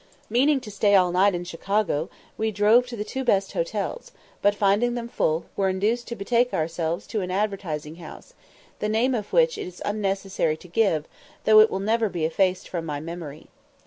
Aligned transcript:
Meaning 0.31 0.59
to 0.61 0.71
stay 0.71 0.95
all 0.95 1.11
night 1.11 1.35
at 1.35 1.45
Chicago, 1.45 2.09
we 2.35 2.49
drove 2.49 2.87
to 2.87 2.95
the 2.95 3.03
two 3.03 3.23
best 3.23 3.51
hotels, 3.51 4.11
but, 4.41 4.55
finding 4.55 4.95
them 4.95 5.07
full, 5.07 5.45
were 5.55 5.69
induced 5.69 6.07
to 6.07 6.15
betake 6.15 6.55
ourselves 6.55 7.05
to 7.05 7.21
an 7.21 7.29
advertising 7.29 7.97
house, 7.97 8.33
the 8.79 8.89
name 8.89 9.13
of 9.13 9.31
which 9.31 9.59
it 9.59 9.67
is 9.67 9.79
unnecessary 9.85 10.57
to 10.57 10.67
give, 10.67 11.07
though 11.43 11.59
it 11.59 11.69
will 11.69 11.79
never 11.79 12.09
be 12.09 12.25
effaced 12.25 12.67
from 12.67 12.83
my 12.83 12.99
memory. 12.99 13.45